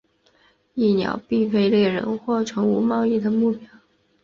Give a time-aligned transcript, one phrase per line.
[0.73, 3.67] 蚁鸟并非猎人或宠物贸易的目标。